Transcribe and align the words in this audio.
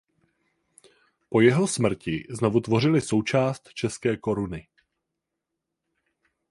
Po 1.29 1.41
jeho 1.41 1.67
smrti 1.67 2.23
znovu 2.29 2.59
tvořily 2.59 3.01
součást 3.01 3.73
České 3.73 4.17
koruny. 4.17 4.67